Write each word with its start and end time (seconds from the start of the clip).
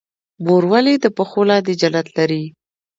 مور 0.45 0.63
ولې 0.71 0.93
د 1.03 1.05
پښو 1.17 1.41
لاندې 1.49 1.73
جنت 1.81 2.07
لري؟ 2.17 2.43